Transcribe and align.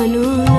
ನಾನು 0.00 0.49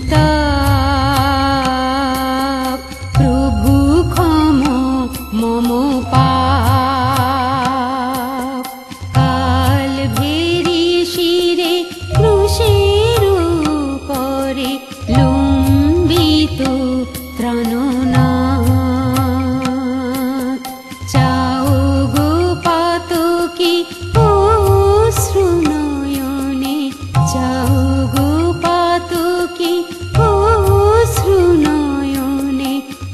ता 0.00 0.57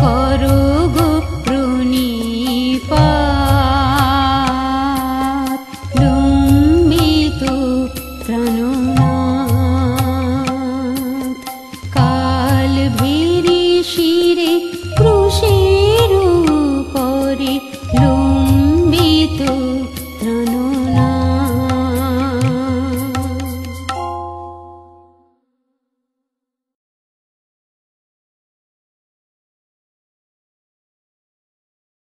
করো 0.00 0.59